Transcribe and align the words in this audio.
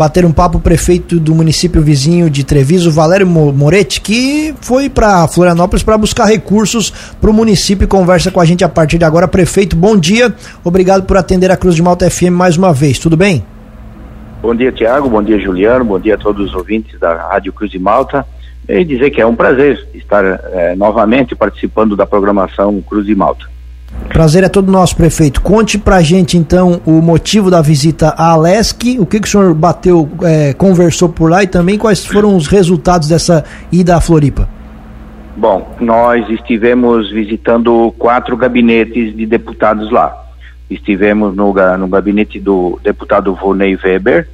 bater 0.00 0.24
um 0.24 0.32
papo 0.32 0.56
o 0.56 0.60
prefeito 0.62 1.20
do 1.20 1.34
município 1.34 1.82
vizinho 1.82 2.30
de 2.30 2.42
Treviso, 2.42 2.90
Valério 2.90 3.26
Moretti, 3.26 4.00
que 4.00 4.54
foi 4.62 4.88
para 4.88 5.28
Florianópolis 5.28 5.82
para 5.82 5.98
buscar 5.98 6.24
recursos 6.24 6.88
para 7.20 7.28
o 7.28 7.34
município 7.34 7.84
e 7.84 7.86
conversa 7.86 8.30
com 8.30 8.40
a 8.40 8.44
gente 8.46 8.64
a 8.64 8.68
partir 8.68 8.96
de 8.96 9.04
agora. 9.04 9.28
Prefeito, 9.28 9.76
bom 9.76 9.98
dia. 9.98 10.34
Obrigado 10.64 11.02
por 11.02 11.18
atender 11.18 11.50
a 11.50 11.56
Cruz 11.56 11.74
de 11.74 11.82
Malta 11.82 12.10
FM 12.10 12.30
mais 12.32 12.56
uma 12.56 12.72
vez. 12.72 12.98
Tudo 12.98 13.14
bem? 13.14 13.44
Bom 14.40 14.54
dia, 14.54 14.72
Tiago. 14.72 15.06
Bom 15.10 15.22
dia, 15.22 15.38
Juliano. 15.38 15.84
Bom 15.84 16.00
dia 16.00 16.14
a 16.14 16.18
todos 16.18 16.46
os 16.46 16.54
ouvintes 16.54 16.98
da 16.98 17.28
Rádio 17.28 17.52
Cruz 17.52 17.70
de 17.70 17.78
Malta. 17.78 18.24
E 18.66 18.82
dizer 18.86 19.10
que 19.10 19.20
é 19.20 19.26
um 19.26 19.36
prazer 19.36 19.86
estar 19.92 20.24
é, 20.24 20.74
novamente 20.76 21.34
participando 21.34 21.94
da 21.94 22.06
programação 22.06 22.80
Cruz 22.80 23.04
de 23.04 23.14
Malta. 23.14 23.44
Prazer 24.08 24.44
é 24.44 24.48
todo 24.48 24.70
nosso, 24.70 24.96
prefeito. 24.96 25.40
Conte 25.40 25.78
pra 25.78 26.00
gente 26.02 26.36
então 26.36 26.80
o 26.84 27.00
motivo 27.00 27.50
da 27.50 27.62
visita 27.62 28.08
à 28.08 28.32
Alesc, 28.32 28.98
o 28.98 29.06
que, 29.06 29.20
que 29.20 29.26
o 29.26 29.30
senhor 29.30 29.54
bateu, 29.54 30.08
é, 30.22 30.52
conversou 30.52 31.08
por 31.08 31.30
lá 31.30 31.42
e 31.42 31.46
também 31.46 31.78
quais 31.78 32.04
foram 32.04 32.36
os 32.36 32.46
resultados 32.46 33.08
dessa 33.08 33.44
ida 33.70 33.96
à 33.96 34.00
Floripa. 34.00 34.48
Bom, 35.36 35.74
nós 35.80 36.28
estivemos 36.28 37.10
visitando 37.10 37.94
quatro 37.98 38.36
gabinetes 38.36 39.16
de 39.16 39.24
deputados 39.26 39.90
lá. 39.90 40.14
Estivemos 40.68 41.34
no, 41.34 41.54
no 41.78 41.88
gabinete 41.88 42.38
do 42.38 42.78
deputado 42.82 43.34
Vonei 43.34 43.76
Weber, 43.82 44.28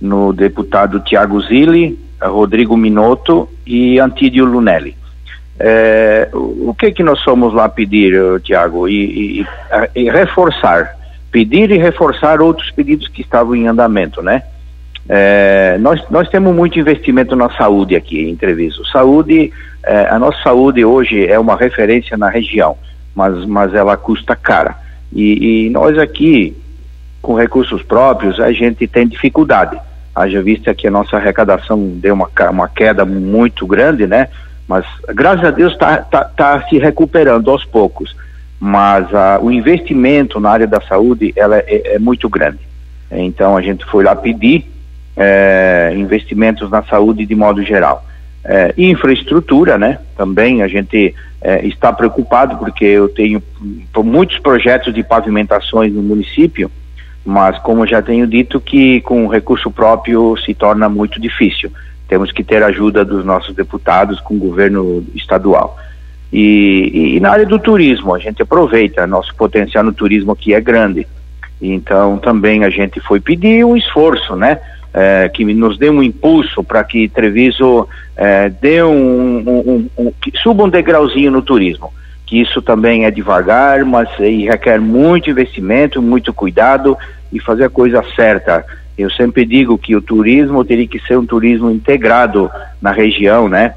no 0.00 0.32
deputado 0.32 1.00
Tiago 1.00 1.40
Zilli, 1.42 1.98
Rodrigo 2.22 2.76
Minotto 2.76 3.48
e 3.66 3.98
Antídio 3.98 4.44
Lunelli. 4.44 4.96
É, 5.58 6.28
o 6.32 6.74
que 6.74 6.92
que 6.92 7.02
nós 7.02 7.18
somos 7.20 7.54
lá 7.54 7.68
pedir, 7.68 8.14
Tiago? 8.42 8.88
E, 8.88 9.40
e, 9.40 9.46
e, 9.94 10.10
reforçar, 10.10 10.96
pedir 11.30 11.70
e 11.70 11.78
reforçar 11.78 12.40
outros 12.40 12.70
pedidos 12.70 13.08
que 13.08 13.22
estavam 13.22 13.54
em 13.54 13.66
andamento, 13.66 14.22
né? 14.22 14.42
É, 15.08 15.78
nós, 15.80 16.02
nós 16.10 16.28
temos 16.28 16.54
muito 16.54 16.78
investimento 16.78 17.36
na 17.36 17.48
saúde 17.50 17.94
aqui 17.94 18.28
em 18.28 18.36
Treviso. 18.36 18.84
Saúde, 18.86 19.52
é, 19.84 20.08
a 20.08 20.18
nossa 20.18 20.42
saúde 20.42 20.84
hoje 20.84 21.26
é 21.26 21.38
uma 21.38 21.56
referência 21.56 22.16
na 22.16 22.28
região, 22.28 22.76
mas, 23.14 23.44
mas 23.46 23.72
ela 23.72 23.96
custa 23.96 24.34
cara. 24.34 24.76
E, 25.12 25.66
e 25.66 25.70
nós 25.70 25.96
aqui, 25.96 26.56
com 27.22 27.34
recursos 27.34 27.82
próprios, 27.82 28.40
a 28.40 28.52
gente 28.52 28.86
tem 28.86 29.06
dificuldade. 29.06 29.78
Haja 30.14 30.42
vista 30.42 30.74
que 30.74 30.88
a 30.88 30.90
nossa 30.90 31.16
arrecadação 31.16 31.78
deu 31.94 32.14
uma, 32.14 32.28
uma 32.50 32.68
queda 32.68 33.04
muito 33.04 33.66
grande, 33.66 34.06
né? 34.06 34.28
Mas, 34.68 34.84
graças 35.14 35.44
a 35.44 35.50
Deus, 35.50 35.72
está 35.72 35.98
tá, 35.98 36.24
tá 36.24 36.62
se 36.68 36.78
recuperando 36.78 37.50
aos 37.50 37.64
poucos. 37.64 38.16
Mas 38.58 39.06
uh, 39.10 39.42
o 39.42 39.52
investimento 39.52 40.40
na 40.40 40.50
área 40.50 40.66
da 40.66 40.80
saúde 40.80 41.32
ela 41.36 41.58
é, 41.58 41.94
é 41.94 41.98
muito 41.98 42.28
grande. 42.28 42.60
Então, 43.10 43.56
a 43.56 43.62
gente 43.62 43.84
foi 43.84 44.02
lá 44.02 44.16
pedir 44.16 44.66
é, 45.16 45.92
investimentos 45.96 46.70
na 46.70 46.82
saúde 46.82 47.24
de 47.24 47.34
modo 47.34 47.62
geral. 47.62 48.04
É, 48.44 48.74
infraestrutura, 48.76 49.78
né? 49.78 49.98
Também 50.16 50.62
a 50.62 50.68
gente 50.68 51.14
é, 51.40 51.66
está 51.66 51.92
preocupado 51.92 52.56
porque 52.58 52.84
eu 52.84 53.08
tenho 53.08 53.42
muitos 54.04 54.38
projetos 54.38 54.92
de 54.92 55.02
pavimentações 55.02 55.92
no 55.92 56.02
município, 56.02 56.70
mas 57.24 57.58
como 57.58 57.86
já 57.86 58.00
tenho 58.02 58.26
dito 58.26 58.60
que 58.60 59.00
com 59.00 59.26
recurso 59.26 59.70
próprio 59.70 60.36
se 60.38 60.54
torna 60.54 60.88
muito 60.88 61.20
difícil 61.20 61.70
temos 62.08 62.30
que 62.32 62.44
ter 62.44 62.62
ajuda 62.62 63.04
dos 63.04 63.24
nossos 63.24 63.54
deputados 63.54 64.20
com 64.20 64.34
o 64.34 64.38
governo 64.38 65.04
estadual. 65.14 65.76
E, 66.32 67.16
e, 67.16 67.20
na 67.20 67.30
área 67.30 67.46
do 67.46 67.58
turismo, 67.58 68.14
a 68.14 68.18
gente 68.18 68.42
aproveita, 68.42 69.06
nosso 69.06 69.34
potencial 69.34 69.84
no 69.84 69.92
turismo 69.92 70.32
aqui 70.32 70.54
é 70.54 70.60
grande. 70.60 71.06
Então 71.60 72.18
também 72.18 72.64
a 72.64 72.70
gente 72.70 73.00
foi 73.00 73.20
pedir 73.20 73.64
um 73.64 73.76
esforço, 73.76 74.36
né? 74.36 74.58
É, 74.92 75.28
que 75.28 75.44
nos 75.44 75.76
dê 75.76 75.90
um 75.90 76.02
impulso 76.02 76.64
para 76.64 76.82
que 76.82 77.06
Treviso 77.08 77.86
é, 78.16 78.48
dê 78.48 78.82
um, 78.82 79.38
um, 79.46 79.88
um, 79.98 80.06
um, 80.06 80.12
suba 80.42 80.64
um 80.64 80.68
degrauzinho 80.68 81.30
no 81.30 81.42
turismo. 81.42 81.92
Que 82.24 82.40
isso 82.40 82.62
também 82.62 83.04
é 83.04 83.10
devagar, 83.10 83.84
mas 83.84 84.08
requer 84.18 84.80
muito 84.80 85.30
investimento, 85.30 86.02
muito 86.02 86.32
cuidado 86.32 86.96
e 87.32 87.38
fazer 87.38 87.64
a 87.64 87.70
coisa 87.70 88.02
certa. 88.16 88.64
Eu 88.96 89.10
sempre 89.10 89.44
digo 89.44 89.76
que 89.76 89.94
o 89.94 90.00
turismo 90.00 90.64
teria 90.64 90.86
que 90.86 90.98
ser 91.00 91.18
um 91.18 91.26
turismo 91.26 91.70
integrado 91.70 92.50
na 92.80 92.92
região, 92.92 93.48
né? 93.48 93.74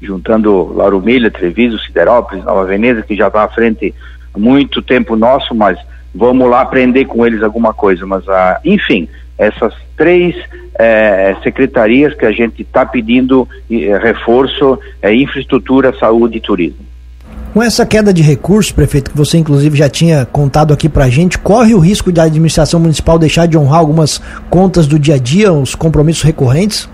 Juntando 0.00 0.72
Lauro 0.72 1.00
Milha, 1.00 1.30
Treviso, 1.30 1.78
Siderópolis, 1.78 2.44
Nova 2.44 2.64
Veneza, 2.64 3.02
que 3.02 3.16
já 3.16 3.26
está 3.26 3.42
à 3.42 3.48
frente 3.48 3.94
há 4.32 4.38
muito 4.38 4.80
tempo 4.80 5.16
nosso, 5.16 5.54
mas 5.54 5.78
vamos 6.14 6.48
lá 6.48 6.60
aprender 6.60 7.06
com 7.06 7.26
eles 7.26 7.42
alguma 7.42 7.74
coisa. 7.74 8.06
Mas, 8.06 8.26
ah, 8.28 8.60
enfim, 8.64 9.08
essas 9.36 9.74
três 9.96 10.36
eh, 10.78 11.36
secretarias 11.42 12.14
que 12.14 12.24
a 12.24 12.32
gente 12.32 12.62
está 12.62 12.86
pedindo 12.86 13.48
eh, 13.70 13.98
reforço 13.98 14.78
é 15.02 15.14
infraestrutura, 15.14 15.96
saúde 15.98 16.38
e 16.38 16.40
turismo. 16.40 16.89
Com 17.52 17.60
essa 17.60 17.84
queda 17.84 18.14
de 18.14 18.22
recursos, 18.22 18.70
prefeito, 18.70 19.10
que 19.10 19.16
você 19.16 19.36
inclusive 19.36 19.76
já 19.76 19.88
tinha 19.88 20.24
contado 20.24 20.72
aqui 20.72 20.88
pra 20.88 21.08
gente, 21.08 21.36
corre 21.36 21.74
o 21.74 21.80
risco 21.80 22.12
da 22.12 22.22
administração 22.22 22.78
municipal 22.78 23.18
deixar 23.18 23.46
de 23.46 23.58
honrar 23.58 23.80
algumas 23.80 24.18
contas 24.48 24.86
do 24.86 24.98
dia 25.00 25.16
a 25.16 25.18
dia, 25.18 25.52
os 25.52 25.74
compromissos 25.74 26.22
recorrentes? 26.22 26.88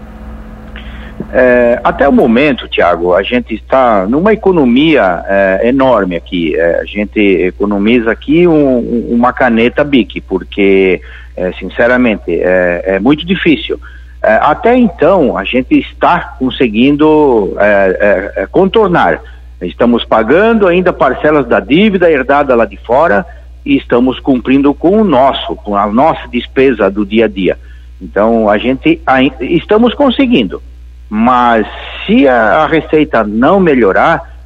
É, 1.30 1.78
até 1.84 2.08
o 2.08 2.12
momento, 2.12 2.66
Tiago, 2.68 3.12
a 3.12 3.22
gente 3.22 3.54
está 3.54 4.06
numa 4.06 4.32
economia 4.32 5.22
é, 5.26 5.68
enorme 5.68 6.16
aqui. 6.16 6.56
É, 6.56 6.80
a 6.80 6.84
gente 6.86 7.20
economiza 7.20 8.10
aqui 8.10 8.46
um, 8.46 9.08
uma 9.10 9.34
caneta 9.34 9.84
BIC, 9.84 10.22
porque, 10.22 11.02
é, 11.36 11.52
sinceramente, 11.52 12.30
é, 12.30 12.82
é, 12.86 12.98
muito 12.98 13.26
difícil. 13.26 13.78
É, 14.22 14.38
até 14.40 14.74
então, 14.74 15.36
a 15.36 15.44
gente 15.44 15.78
está 15.78 16.34
conseguindo 16.38 17.54
contornar 18.50 19.20
Estamos 19.62 20.04
pagando 20.04 20.66
ainda 20.66 20.92
parcelas 20.92 21.46
da 21.46 21.60
dívida 21.60 22.10
herdada 22.10 22.54
lá 22.54 22.64
de 22.64 22.76
fora 22.76 23.24
e 23.64 23.76
estamos 23.76 24.20
cumprindo 24.20 24.74
com 24.74 25.00
o 25.00 25.04
nosso, 25.04 25.56
com 25.56 25.76
a 25.76 25.86
nossa 25.86 26.28
despesa 26.28 26.90
do 26.90 27.06
dia 27.06 27.24
a 27.24 27.28
dia. 27.28 27.58
Então 28.00 28.50
a 28.50 28.58
gente 28.58 29.00
estamos 29.40 29.94
conseguindo, 29.94 30.62
mas 31.08 31.66
se 32.06 32.28
a, 32.28 32.64
a 32.64 32.66
receita 32.66 33.24
não 33.24 33.58
melhorar, 33.58 34.36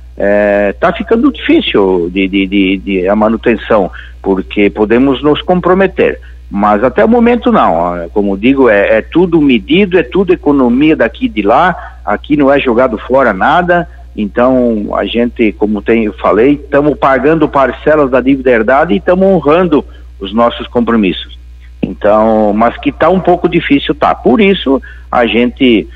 está 0.70 0.88
é, 0.88 0.93
ficando 0.93 1.32
difícil 1.32 2.09
de, 2.12 2.28
de, 2.28 2.47
de, 2.47 2.76
de, 2.78 3.09
a 3.09 3.16
manutenção, 3.16 3.91
porque 4.22 4.70
podemos 4.70 5.22
nos 5.22 5.43
comprometer. 5.43 6.20
Mas 6.50 6.82
até 6.82 7.04
o 7.04 7.09
momento 7.09 7.53
não, 7.53 8.09
como 8.12 8.37
digo, 8.37 8.69
é, 8.69 8.99
é 8.99 9.03
tudo 9.03 9.41
medido, 9.41 9.99
é 9.99 10.03
tudo 10.03 10.32
economia 10.32 10.97
daqui 10.97 11.28
de 11.28 11.43
lá, 11.43 11.99
aqui 12.04 12.37
não 12.37 12.53
é 12.53 12.59
jogado 12.59 12.99
fora 12.99 13.32
nada, 13.32 13.88
então, 14.16 14.88
a 14.97 15.04
gente, 15.04 15.53
como 15.53 15.81
tem, 15.81 16.04
eu 16.04 16.12
falei, 16.15 16.53
estamos 16.53 16.98
pagando 16.98 17.48
parcelas 17.48 18.10
da 18.10 18.21
dívida 18.21 18.50
herdada 18.50 18.93
e 18.93 18.97
estamos 18.97 19.26
honrando 19.26 19.84
os 20.19 20.32
nossos 20.32 20.66
compromissos. 20.66 21.38
Então, 21.82 22.53
mas 22.53 22.76
que 22.76 22.91
está 22.91 23.09
um 23.09 23.20
pouco 23.20 23.49
difícil, 23.49 23.94
tá. 23.94 24.15
Por 24.15 24.41
isso, 24.41 24.82
a 25.10 25.26
gente 25.26 25.88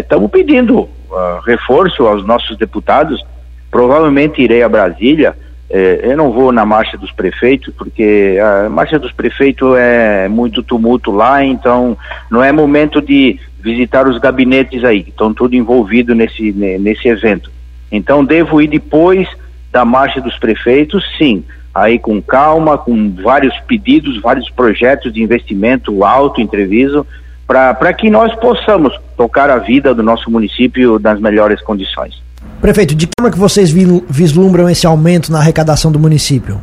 estamos 0.00 0.24
é, 0.24 0.28
é, 0.28 0.42
pedindo 0.42 0.80
uh, 0.80 1.40
reforço 1.44 2.06
aos 2.06 2.26
nossos 2.26 2.56
deputados. 2.56 3.24
Provavelmente 3.70 4.42
irei 4.42 4.62
a 4.62 4.68
Brasília. 4.68 5.36
É, 5.68 6.00
eu 6.04 6.16
não 6.16 6.30
vou 6.30 6.52
na 6.52 6.64
marcha 6.64 6.96
dos 6.96 7.10
prefeitos, 7.10 7.74
porque 7.76 8.38
a 8.40 8.68
marcha 8.68 8.98
dos 8.98 9.12
prefeitos 9.12 9.76
é 9.76 10.28
muito 10.28 10.62
tumulto 10.62 11.10
lá, 11.10 11.44
então 11.44 11.96
não 12.30 12.42
é 12.42 12.52
momento 12.52 13.02
de 13.02 13.40
visitar 13.60 14.06
os 14.06 14.18
gabinetes 14.18 14.84
aí, 14.84 15.02
que 15.02 15.10
estão 15.10 15.34
tudo 15.34 15.56
envolvido 15.56 16.14
nesse, 16.14 16.52
nesse 16.52 17.08
evento. 17.08 17.50
Então, 17.90 18.24
devo 18.24 18.62
ir 18.62 18.68
depois 18.68 19.28
da 19.72 19.84
marcha 19.84 20.20
dos 20.20 20.38
prefeitos, 20.38 21.04
sim, 21.18 21.44
aí 21.74 21.98
com 21.98 22.22
calma, 22.22 22.78
com 22.78 23.12
vários 23.22 23.58
pedidos, 23.60 24.20
vários 24.20 24.48
projetos 24.48 25.12
de 25.12 25.22
investimento 25.22 26.04
alto 26.04 26.40
em 26.40 26.46
Treviso, 26.46 27.04
para 27.46 27.92
que 27.92 28.08
nós 28.08 28.34
possamos 28.36 28.98
tocar 29.16 29.50
a 29.50 29.58
vida 29.58 29.94
do 29.94 30.02
nosso 30.02 30.30
município 30.30 30.98
nas 30.98 31.20
melhores 31.20 31.60
condições. 31.60 32.25
Prefeito, 32.66 32.96
de 32.96 33.06
que 33.06 33.12
forma 33.16 33.32
que 33.32 33.38
vocês 33.38 33.70
vislumbram 33.70 34.68
esse 34.68 34.88
aumento 34.88 35.30
na 35.30 35.38
arrecadação 35.38 35.92
do 35.92 36.00
município? 36.00 36.60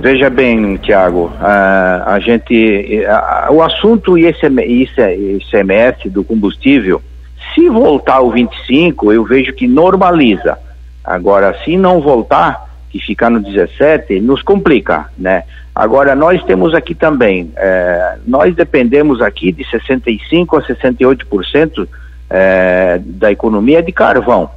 Veja 0.00 0.28
bem, 0.28 0.78
Tiago, 0.78 1.32
a, 1.38 2.14
a 2.14 2.18
gente, 2.18 3.06
a, 3.06 3.46
o 3.52 3.62
assunto 3.62 4.18
ICMS 4.18 6.10
do 6.10 6.24
combustível, 6.24 7.00
se 7.54 7.68
voltar 7.68 8.14
ao 8.14 8.32
25, 8.32 9.12
eu 9.12 9.24
vejo 9.24 9.52
que 9.52 9.68
normaliza. 9.68 10.58
Agora, 11.04 11.56
se 11.64 11.76
não 11.76 12.00
voltar, 12.00 12.68
que 12.90 12.98
ficar 12.98 13.30
no 13.30 13.38
17, 13.38 14.18
nos 14.18 14.42
complica, 14.42 15.06
né? 15.16 15.44
Agora, 15.72 16.16
nós 16.16 16.42
temos 16.42 16.74
aqui 16.74 16.96
também, 16.96 17.52
é, 17.54 18.16
nós 18.26 18.52
dependemos 18.56 19.22
aqui 19.22 19.52
de 19.52 19.62
65% 19.62 20.58
a 20.58 20.62
68% 20.66 21.86
é, 22.32 22.98
da 23.04 23.30
economia 23.30 23.82
de 23.82 23.92
carvão. 23.92 24.50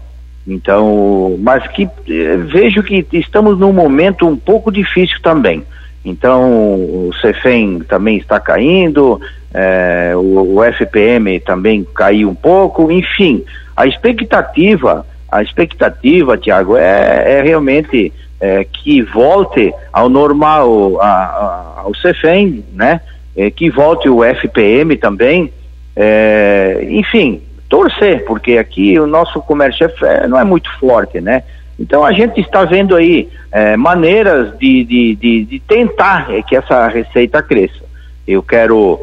Então, 0.47 1.35
mas 1.39 1.67
que 1.67 1.83
eh, 1.83 2.37
vejo 2.37 2.83
que 2.83 3.05
estamos 3.11 3.59
num 3.59 3.73
momento 3.73 4.27
um 4.27 4.37
pouco 4.37 4.71
difícil 4.71 5.17
também. 5.21 5.63
Então, 6.05 6.75
o 6.75 7.11
CEFEM 7.19 7.79
também 7.79 8.17
está 8.17 8.39
caindo, 8.39 9.19
é, 9.51 10.13
o, 10.15 10.55
o, 10.55 10.63
FPM 10.63 11.39
também 11.39 11.83
caiu 11.95 12.29
um 12.29 12.35
pouco, 12.35 12.91
enfim, 12.91 13.43
a 13.75 13.87
expectativa, 13.87 15.05
a 15.31 15.41
expectativa, 15.41 16.37
Tiago, 16.37 16.77
é, 16.77 17.39
é, 17.39 17.41
realmente 17.41 18.13
é, 18.39 18.63
que 18.63 19.01
volte 19.01 19.73
ao 19.91 20.07
normal 20.07 21.01
a, 21.01 21.07
a, 21.07 21.81
ao 21.85 21.95
CEFEM, 21.95 22.63
né? 22.73 23.01
É, 23.35 23.49
que 23.49 23.69
volte 23.69 24.07
o 24.07 24.23
FPM 24.23 24.95
também, 24.95 25.51
é, 25.95 26.85
enfim, 26.87 27.41
torcer, 27.69 28.25
porque 28.25 28.57
aqui 28.57 28.99
o 28.99 29.07
nosso 29.07 29.41
comércio 29.41 29.89
é, 30.03 30.27
não 30.27 30.39
é 30.39 30.43
muito 30.43 30.71
forte, 30.79 31.19
né? 31.19 31.43
Então 31.79 32.05
a 32.05 32.13
gente 32.13 32.39
está 32.39 32.63
vendo 32.63 32.95
aí 32.95 33.29
é, 33.51 33.75
maneiras 33.75 34.57
de, 34.57 34.83
de, 34.83 35.15
de, 35.15 35.45
de 35.45 35.59
tentar 35.59 36.33
é, 36.33 36.41
que 36.41 36.55
essa 36.55 36.87
receita 36.87 37.41
cresça. 37.41 37.83
Eu 38.27 38.41
quero 38.41 38.99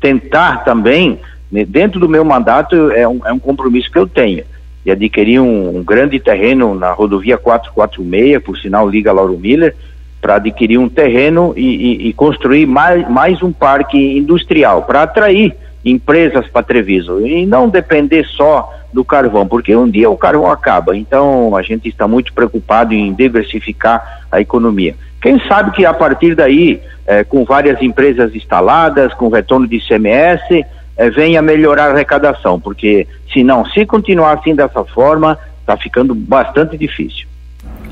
tentar 0.00 0.64
também, 0.64 1.20
né, 1.50 1.64
dentro 1.64 2.00
do 2.00 2.08
meu 2.08 2.24
mandato, 2.24 2.90
é 2.90 3.06
um, 3.06 3.20
é 3.24 3.32
um 3.32 3.38
compromisso 3.38 3.90
que 3.90 3.98
eu 3.98 4.06
tenho, 4.06 4.44
de 4.84 4.90
adquirir 4.90 5.40
um, 5.40 5.78
um 5.78 5.84
grande 5.84 6.18
terreno 6.18 6.74
na 6.74 6.92
rodovia 6.92 7.38
446, 7.38 8.42
por 8.42 8.58
sinal 8.58 8.88
Liga 8.88 9.12
Lauro 9.12 9.38
Miller, 9.38 9.74
para 10.20 10.36
adquirir 10.36 10.78
um 10.78 10.88
terreno 10.88 11.54
e, 11.56 11.62
e, 11.62 12.08
e, 12.08 12.12
construir 12.12 12.66
mais, 12.66 13.08
mais 13.08 13.42
um 13.42 13.52
parque 13.52 13.98
industrial, 14.18 14.82
para 14.82 15.02
atrair 15.02 15.54
empresas 15.84 16.46
para 16.48 16.62
Treviso 16.62 17.26
e 17.26 17.44
não 17.44 17.68
depender 17.68 18.24
só 18.26 18.72
do 18.92 19.04
carvão, 19.04 19.46
porque 19.46 19.74
um 19.74 19.90
dia 19.90 20.08
o 20.08 20.16
carvão 20.16 20.50
acaba. 20.50 20.96
Então 20.96 21.56
a 21.56 21.62
gente 21.62 21.88
está 21.88 22.06
muito 22.06 22.32
preocupado 22.32 22.94
em 22.94 23.12
diversificar 23.12 24.22
a 24.30 24.40
economia. 24.40 24.94
Quem 25.20 25.40
sabe 25.48 25.72
que 25.72 25.84
a 25.84 25.92
partir 25.92 26.34
daí, 26.34 26.80
eh, 27.06 27.24
com 27.24 27.44
várias 27.44 27.82
empresas 27.82 28.34
instaladas, 28.34 29.12
com 29.14 29.28
retorno 29.28 29.66
de 29.66 29.76
ICMS, 29.76 30.64
eh, 30.96 31.10
venha 31.10 31.42
melhorar 31.42 31.88
a 31.88 31.92
arrecadação, 31.92 32.60
porque 32.60 33.06
se 33.32 33.42
não, 33.42 33.64
se 33.66 33.84
continuar 33.84 34.38
assim 34.38 34.54
dessa 34.54 34.84
forma, 34.84 35.38
está 35.60 35.76
ficando 35.76 36.14
bastante 36.14 36.76
difícil. 36.76 37.26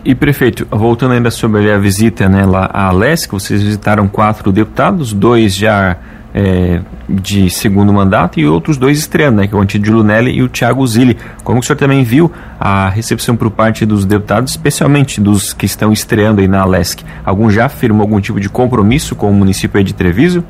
E 0.04 0.16
prefeito, 0.16 0.66
voltando 0.68 1.12
ainda 1.12 1.30
sobre 1.30 1.70
a 1.70 1.78
visita 1.78 2.28
né, 2.28 2.44
lá 2.44 2.68
à 2.72 2.88
Alesc, 2.88 3.30
vocês 3.30 3.62
visitaram 3.62 4.08
quatro 4.08 4.50
deputados, 4.50 5.12
dois 5.12 5.54
já 5.54 5.96
é, 6.34 6.80
de 7.08 7.48
segundo 7.48 7.92
mandato 7.92 8.40
e 8.40 8.46
outros 8.46 8.76
dois 8.76 8.98
estreando, 8.98 9.36
né, 9.36 9.46
que 9.46 9.54
é 9.54 9.56
o 9.56 9.60
Antídio 9.60 9.94
Lunelli 9.94 10.32
e 10.32 10.42
o 10.42 10.48
Thiago 10.48 10.84
Zilli. 10.84 11.16
Como 11.44 11.60
o 11.60 11.62
senhor 11.62 11.76
também 11.78 12.02
viu 12.02 12.32
a 12.58 12.88
recepção 12.88 13.36
por 13.36 13.48
parte 13.48 13.86
dos 13.86 14.04
deputados, 14.04 14.50
especialmente 14.50 15.20
dos 15.20 15.52
que 15.52 15.66
estão 15.66 15.92
estreando 15.92 16.40
aí 16.40 16.48
na 16.48 16.62
Alesc? 16.62 17.04
Algum 17.24 17.48
já 17.48 17.68
firmou 17.68 18.02
algum 18.02 18.20
tipo 18.20 18.40
de 18.40 18.48
compromisso 18.48 19.14
com 19.14 19.30
o 19.30 19.34
município 19.34 19.84
de 19.84 19.94
Treviso? 19.94 20.42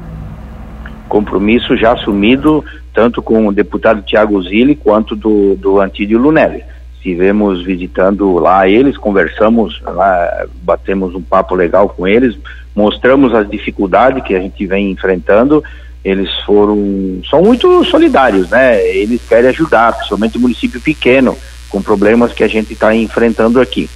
Compromisso 1.11 1.77
já 1.77 1.93
assumido 1.93 2.65
tanto 2.95 3.21
com 3.21 3.47
o 3.47 3.53
deputado 3.53 4.01
Tiago 4.01 4.41
Zilli 4.43 4.77
quanto 4.77 5.15
do, 5.15 5.57
do 5.57 5.79
Antídio 5.79 6.19
Lunelli. 6.19 6.63
Estivemos 7.03 7.65
visitando 7.65 8.35
lá 8.35 8.69
eles, 8.69 8.97
conversamos 8.97 9.83
lá, 9.83 10.47
batemos 10.63 11.17
um 11.17 11.21
papo 11.21 11.57
legal 11.57 11.89
com 11.89 12.07
eles, 12.07 12.39
mostramos 12.77 13.35
as 13.35 13.51
dificuldades 13.51 14.23
que 14.23 14.37
a 14.37 14.41
gente 14.41 14.65
vem 14.69 14.93
enfrentando. 14.93 15.65
Eles 16.05 16.31
foram, 16.47 17.21
são 17.29 17.43
muito 17.43 17.85
solidários, 17.87 18.51
né? 18.51 18.81
Eles 18.87 19.21
querem 19.29 19.51
ajudar, 19.51 19.95
principalmente 19.95 20.39
o 20.39 20.41
município 20.41 20.81
pequeno, 20.81 21.37
com 21.69 21.83
problemas 21.83 22.33
que 22.33 22.45
a 22.45 22.49
gente 22.49 22.73
está 22.73 22.95
enfrentando 22.95 23.61
aqui. 23.61 23.91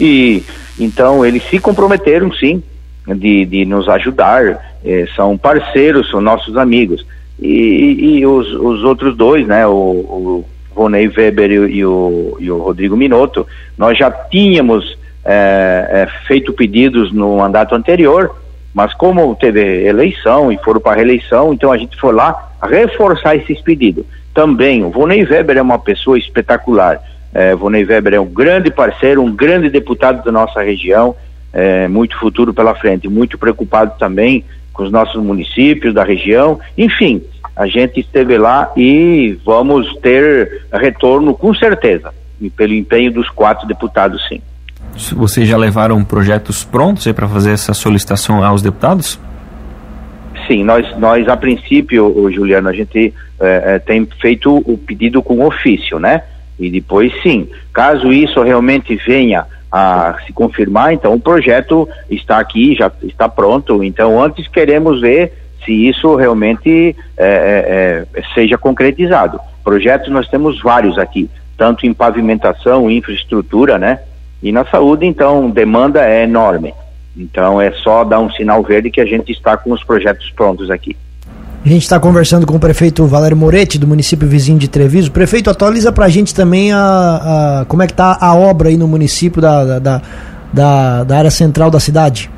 E 0.00 0.42
então 0.80 1.26
eles 1.26 1.42
se 1.50 1.58
comprometeram, 1.58 2.32
sim, 2.32 2.62
de, 3.06 3.44
de 3.44 3.66
nos 3.66 3.90
ajudar. 3.90 4.74
Eh, 4.82 5.06
são 5.14 5.36
parceiros, 5.36 6.10
são 6.10 6.22
nossos 6.22 6.56
amigos. 6.56 7.04
E, 7.38 8.20
e 8.20 8.26
os, 8.26 8.54
os, 8.54 8.82
outros 8.84 9.14
dois, 9.14 9.46
né? 9.46 9.66
O, 9.66 9.70
o 9.70 10.44
Ronei 10.74 11.08
Weber 11.08 11.50
e, 11.50 11.76
e, 11.76 11.84
o, 11.84 12.36
e 12.40 12.50
o 12.50 12.58
Rodrigo 12.58 12.96
Minotto, 12.96 13.46
nós 13.76 13.96
já 13.96 14.10
tínhamos 14.10 14.96
é, 15.24 15.88
é, 15.90 16.26
feito 16.26 16.52
pedidos 16.52 17.12
no 17.12 17.36
mandato 17.36 17.74
anterior, 17.74 18.34
mas 18.74 18.92
como 18.94 19.34
teve 19.36 19.86
eleição 19.86 20.50
e 20.50 20.58
foram 20.58 20.80
para 20.80 20.96
reeleição, 20.96 21.52
então 21.52 21.70
a 21.70 21.76
gente 21.76 21.96
foi 21.96 22.12
lá 22.12 22.52
reforçar 22.62 23.36
esses 23.36 23.60
pedidos. 23.60 24.04
Também, 24.34 24.82
o 24.82 24.90
Vonei 24.90 25.24
Weber 25.24 25.58
é 25.58 25.62
uma 25.62 25.78
pessoa 25.78 26.18
espetacular. 26.18 27.00
É, 27.34 27.54
Vonei 27.54 27.84
Weber 27.84 28.14
é 28.14 28.20
um 28.20 28.26
grande 28.26 28.70
parceiro, 28.70 29.22
um 29.22 29.34
grande 29.34 29.68
deputado 29.68 30.24
da 30.24 30.32
nossa 30.32 30.62
região, 30.62 31.14
é, 31.52 31.86
muito 31.86 32.18
futuro 32.18 32.54
pela 32.54 32.74
frente, 32.74 33.08
muito 33.08 33.36
preocupado 33.36 33.92
também 33.98 34.44
com 34.72 34.82
os 34.82 34.90
nossos 34.90 35.22
municípios 35.22 35.92
da 35.92 36.02
região. 36.02 36.58
Enfim, 36.76 37.22
a 37.54 37.66
gente 37.66 38.00
esteve 38.00 38.38
lá 38.38 38.72
e 38.76 39.38
vamos 39.44 39.94
ter 39.96 40.66
retorno 40.72 41.34
com 41.34 41.54
certeza, 41.54 42.12
pelo 42.56 42.74
empenho 42.74 43.12
dos 43.12 43.28
quatro 43.30 43.66
deputados, 43.66 44.26
sim. 44.28 44.40
Vocês 45.16 45.48
já 45.48 45.56
levaram 45.56 46.04
projetos 46.04 46.64
prontos 46.64 47.10
para 47.12 47.28
fazer 47.28 47.52
essa 47.52 47.72
solicitação 47.72 48.44
aos 48.44 48.62
deputados? 48.62 49.18
Sim, 50.46 50.64
nós, 50.64 50.98
nós 50.98 51.28
a 51.28 51.36
princípio, 51.36 52.30
Juliano, 52.30 52.68
a 52.68 52.72
gente 52.72 53.14
é, 53.40 53.74
é, 53.74 53.78
tem 53.78 54.06
feito 54.20 54.56
o 54.56 54.76
pedido 54.76 55.22
com 55.22 55.44
ofício, 55.44 55.98
né? 55.98 56.22
E 56.58 56.70
depois, 56.70 57.12
sim, 57.22 57.48
caso 57.72 58.12
isso 58.12 58.42
realmente 58.42 58.96
venha 59.06 59.46
a 59.70 60.16
se 60.26 60.32
confirmar, 60.32 60.92
então 60.92 61.14
o 61.14 61.20
projeto 61.20 61.88
está 62.10 62.38
aqui, 62.38 62.74
já 62.74 62.90
está 63.02 63.28
pronto. 63.28 63.82
Então, 63.82 64.22
antes 64.22 64.46
queremos 64.48 65.00
ver 65.00 65.32
se 65.64 65.88
isso 65.88 66.14
realmente 66.16 66.96
é, 67.16 68.06
é, 68.14 68.20
é 68.20 68.22
seja 68.34 68.58
concretizado. 68.58 69.40
Projetos 69.64 70.10
nós 70.10 70.28
temos 70.28 70.60
vários 70.60 70.98
aqui, 70.98 71.30
tanto 71.56 71.86
em 71.86 71.94
pavimentação, 71.94 72.90
infraestrutura, 72.90 73.78
né? 73.78 74.00
E 74.42 74.50
na 74.50 74.64
saúde, 74.64 75.06
então, 75.06 75.48
demanda 75.50 76.04
é 76.04 76.24
enorme. 76.24 76.74
Então 77.16 77.60
é 77.60 77.70
só 77.72 78.04
dar 78.04 78.20
um 78.20 78.30
sinal 78.30 78.62
verde 78.62 78.90
que 78.90 79.00
a 79.00 79.04
gente 79.04 79.30
está 79.30 79.56
com 79.56 79.72
os 79.72 79.84
projetos 79.84 80.30
prontos 80.30 80.70
aqui. 80.70 80.96
A 81.64 81.68
gente 81.68 81.82
está 81.82 82.00
conversando 82.00 82.44
com 82.44 82.56
o 82.56 82.60
prefeito 82.60 83.06
Valério 83.06 83.36
Moretti, 83.36 83.78
do 83.78 83.86
município 83.86 84.26
vizinho 84.26 84.58
de 84.58 84.66
Treviso. 84.66 85.12
Prefeito, 85.12 85.48
atualiza 85.48 85.92
para 85.92 86.06
a 86.06 86.08
gente 86.08 86.34
também 86.34 86.72
a, 86.72 87.60
a, 87.60 87.64
como 87.66 87.82
é 87.82 87.86
que 87.86 87.92
está 87.92 88.18
a 88.20 88.34
obra 88.34 88.68
aí 88.68 88.76
no 88.76 88.88
município 88.88 89.40
da, 89.40 89.78
da, 89.78 90.02
da, 90.52 91.04
da 91.04 91.16
área 91.16 91.30
central 91.30 91.70
da 91.70 91.78
cidade. 91.78 92.28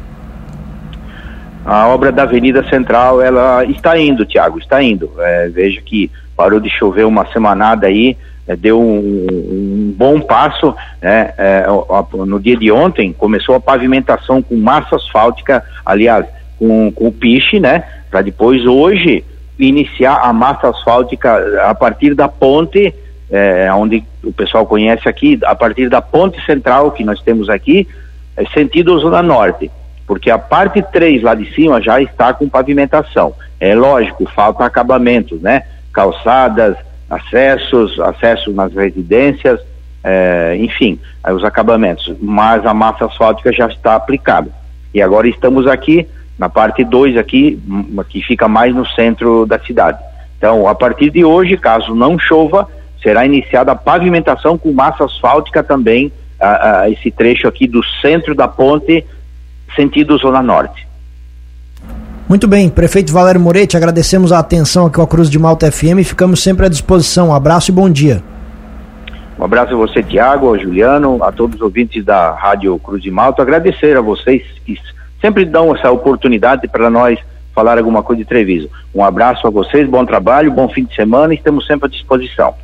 A 1.64 1.88
obra 1.88 2.12
da 2.12 2.24
Avenida 2.24 2.62
Central, 2.68 3.22
ela 3.22 3.64
está 3.64 3.98
indo, 3.98 4.26
Tiago, 4.26 4.58
está 4.58 4.82
indo. 4.82 5.10
É, 5.18 5.48
vejo 5.48 5.80
que 5.82 6.10
parou 6.36 6.60
de 6.60 6.68
chover 6.68 7.06
uma 7.06 7.26
semanada 7.32 7.86
aí, 7.86 8.16
é, 8.46 8.54
deu 8.54 8.78
um, 8.78 9.26
um, 9.30 9.94
bom 9.96 10.20
passo. 10.20 10.74
Né? 11.00 11.32
É, 11.38 11.66
no 12.26 12.38
dia 12.38 12.56
de 12.56 12.70
ontem 12.70 13.12
começou 13.12 13.54
a 13.54 13.60
pavimentação 13.60 14.42
com 14.42 14.56
massa 14.56 14.96
asfáltica, 14.96 15.64
aliás, 15.86 16.26
com, 16.58 16.92
com 16.92 17.08
o 17.08 17.12
piche, 17.12 17.58
né? 17.58 17.84
Para 18.10 18.20
depois 18.20 18.64
hoje 18.66 19.24
iniciar 19.58 20.20
a 20.22 20.32
massa 20.32 20.68
asfáltica 20.68 21.62
a 21.62 21.74
partir 21.74 22.14
da 22.14 22.28
ponte, 22.28 22.92
é, 23.30 23.72
onde 23.72 24.04
o 24.22 24.32
pessoal 24.32 24.66
conhece 24.66 25.08
aqui, 25.08 25.38
a 25.44 25.54
partir 25.54 25.88
da 25.88 26.02
ponte 26.02 26.44
central 26.44 26.90
que 26.90 27.04
nós 27.04 27.22
temos 27.22 27.48
aqui, 27.48 27.88
é, 28.36 28.44
sentido 28.46 28.98
Zona 28.98 29.22
Norte. 29.22 29.70
Porque 30.06 30.30
a 30.30 30.38
parte 30.38 30.82
3 30.82 31.22
lá 31.22 31.34
de 31.34 31.52
cima 31.54 31.80
já 31.80 32.00
está 32.00 32.32
com 32.32 32.48
pavimentação. 32.48 33.34
É 33.58 33.74
lógico, 33.74 34.30
falta 34.34 34.64
acabamentos, 34.64 35.40
né? 35.40 35.62
Calçadas, 35.92 36.76
acessos, 37.08 37.98
acesso 38.00 38.52
nas 38.52 38.74
residências, 38.74 39.60
é, 40.02 40.56
enfim, 40.58 40.98
os 41.34 41.44
acabamentos. 41.44 42.14
Mas 42.20 42.66
a 42.66 42.74
massa 42.74 43.06
asfáltica 43.06 43.52
já 43.52 43.66
está 43.66 43.94
aplicada. 43.94 44.50
E 44.92 45.00
agora 45.00 45.26
estamos 45.28 45.66
aqui 45.66 46.06
na 46.38 46.48
parte 46.48 46.84
2 46.84 47.16
aqui, 47.16 47.60
hum, 47.68 48.02
que 48.08 48.22
fica 48.22 48.48
mais 48.48 48.74
no 48.74 48.86
centro 48.86 49.46
da 49.46 49.58
cidade. 49.58 49.98
Então, 50.36 50.68
a 50.68 50.74
partir 50.74 51.10
de 51.10 51.24
hoje, 51.24 51.56
caso 51.56 51.94
não 51.94 52.18
chova, 52.18 52.68
será 53.02 53.24
iniciada 53.24 53.72
a 53.72 53.76
pavimentação 53.76 54.58
com 54.58 54.72
massa 54.72 55.04
asfáltica 55.04 55.62
também, 55.62 56.12
a, 56.40 56.80
a, 56.80 56.90
esse 56.90 57.10
trecho 57.10 57.46
aqui 57.46 57.66
do 57.66 57.82
centro 58.00 58.34
da 58.34 58.48
ponte, 58.48 59.04
sentido 59.74 60.16
Zona 60.18 60.42
Norte. 60.42 60.86
Muito 62.28 62.48
bem, 62.48 62.70
prefeito 62.70 63.12
Valério 63.12 63.40
Moretti, 63.40 63.76
agradecemos 63.76 64.32
a 64.32 64.38
atenção 64.38 64.86
aqui 64.86 64.98
ao 64.98 65.06
Cruz 65.06 65.28
de 65.28 65.38
Malta 65.38 65.70
FM 65.70 66.00
e 66.00 66.04
ficamos 66.04 66.42
sempre 66.42 66.64
à 66.64 66.68
disposição. 66.68 67.28
Um 67.28 67.34
abraço 67.34 67.70
e 67.70 67.74
bom 67.74 67.90
dia. 67.90 68.22
Um 69.38 69.44
abraço 69.44 69.74
a 69.74 69.76
você, 69.76 70.02
Tiago, 70.02 70.46
ao 70.46 70.58
Juliano, 70.58 71.22
a 71.22 71.30
todos 71.30 71.56
os 71.56 71.62
ouvintes 71.62 72.04
da 72.04 72.32
Rádio 72.32 72.78
Cruz 72.78 73.02
de 73.02 73.10
Malta. 73.10 73.42
Agradecer 73.42 73.96
a 73.96 74.00
vocês 74.00 74.42
que 74.64 74.78
sempre 75.20 75.44
dão 75.44 75.74
essa 75.74 75.90
oportunidade 75.90 76.68
para 76.68 76.88
nós 76.88 77.18
falar 77.54 77.78
alguma 77.78 78.02
coisa 78.02 78.22
de 78.22 78.28
Treviso. 78.28 78.70
Um 78.94 79.04
abraço 79.04 79.46
a 79.46 79.50
vocês, 79.50 79.88
bom 79.88 80.04
trabalho, 80.04 80.50
bom 80.50 80.68
fim 80.68 80.84
de 80.84 80.94
semana 80.94 81.34
e 81.34 81.36
estamos 81.36 81.66
sempre 81.66 81.86
à 81.86 81.90
disposição. 81.90 82.54